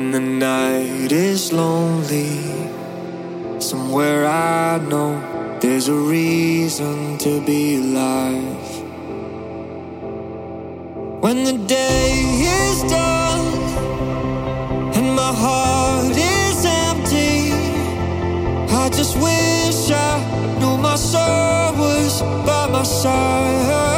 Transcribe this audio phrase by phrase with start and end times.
[0.00, 2.40] when the night is lonely.
[3.60, 5.12] Somewhere I know
[5.60, 8.70] there's a reason to be alive.
[11.24, 12.12] When the day
[12.62, 13.46] is done
[14.96, 17.52] and my heart is empty,
[18.82, 20.12] I just wish I
[20.60, 23.89] knew my soul was by my side.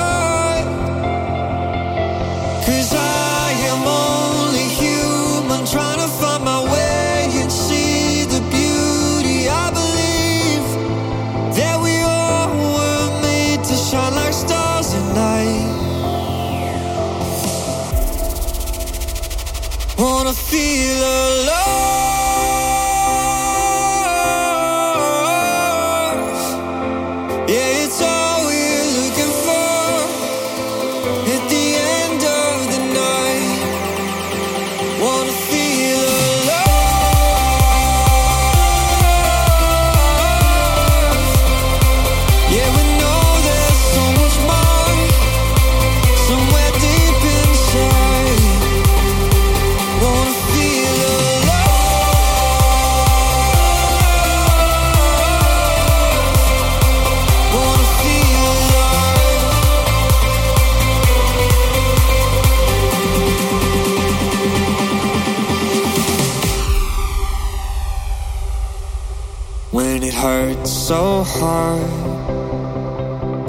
[71.42, 71.90] apart,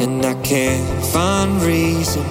[0.02, 2.26] and I can't find reason.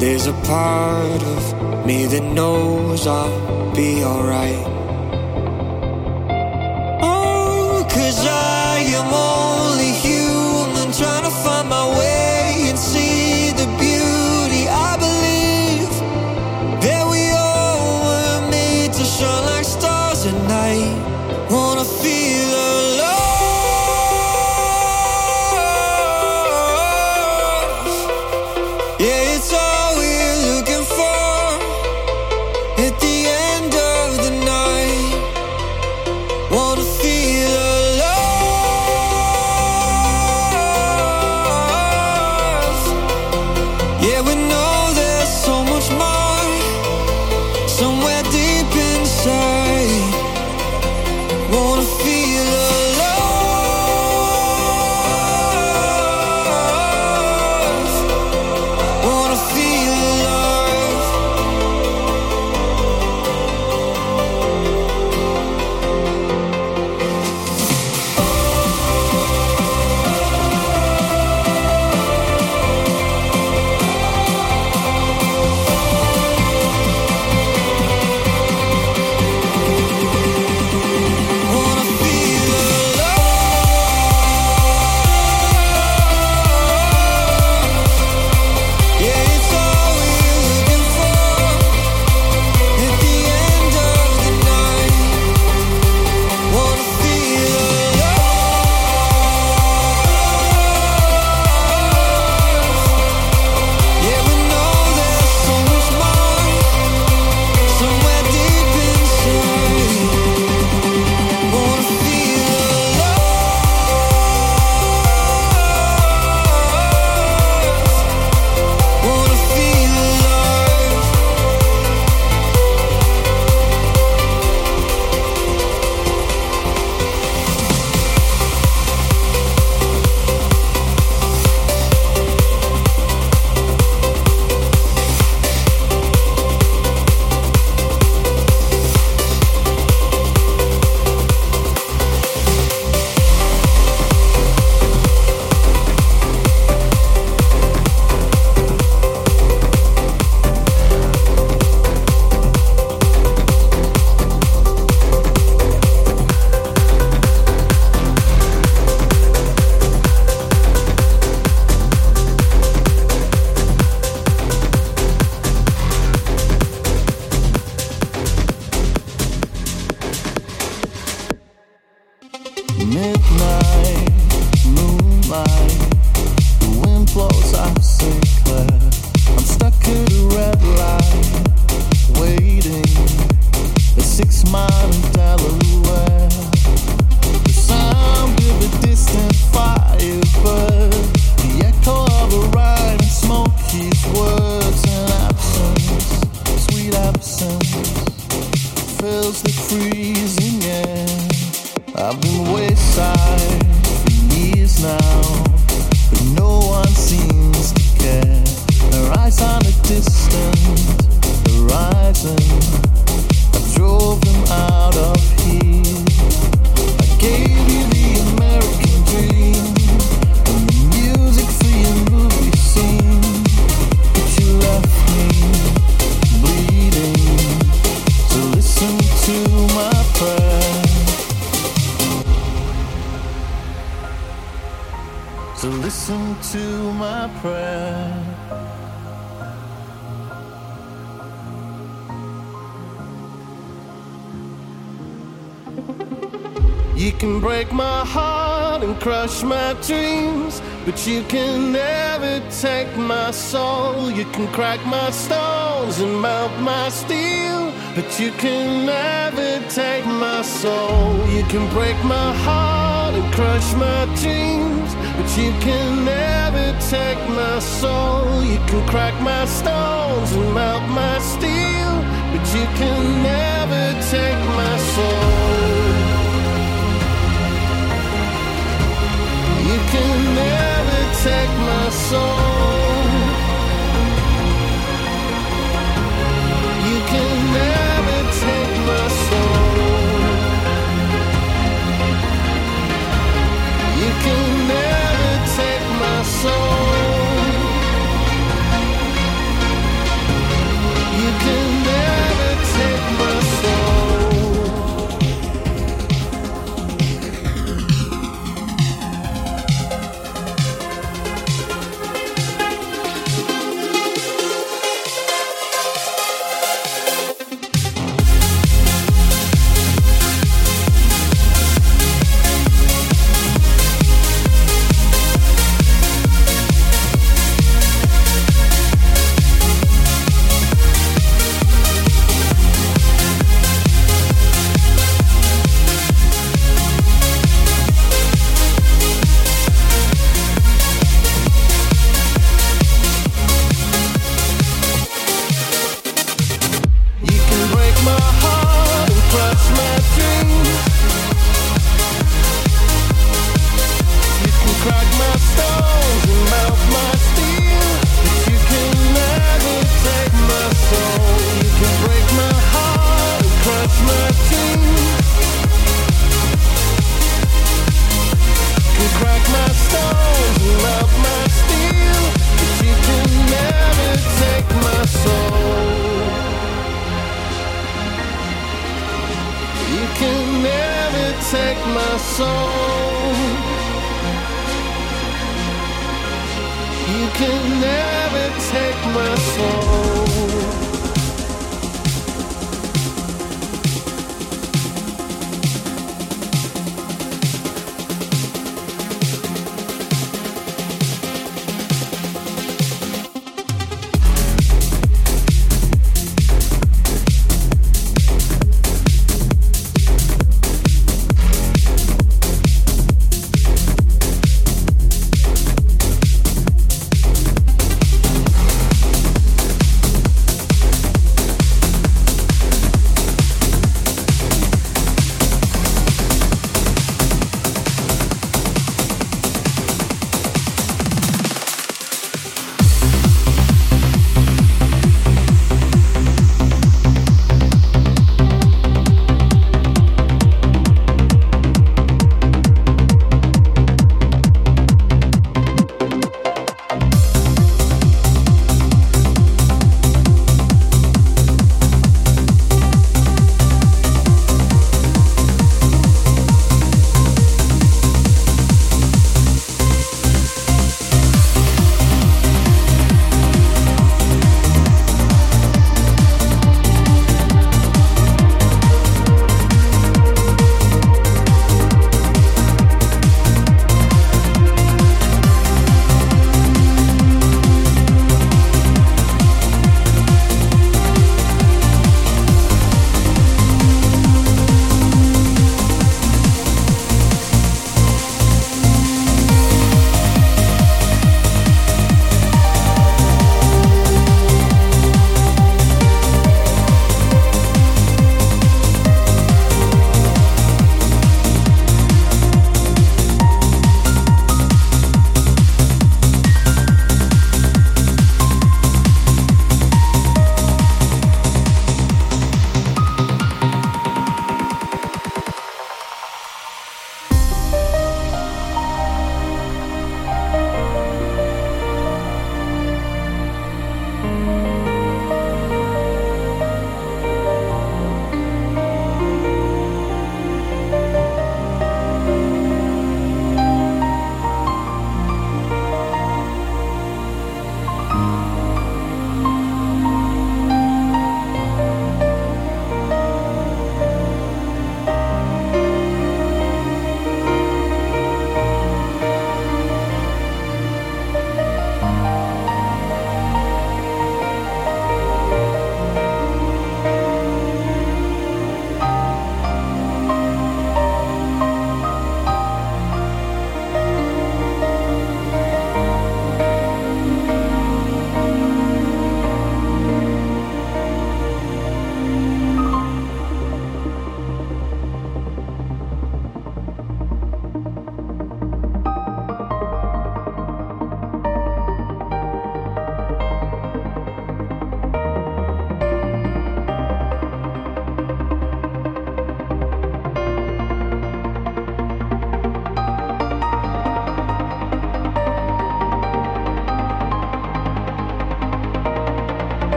[0.00, 4.77] There's a part of me that knows I'll be alright.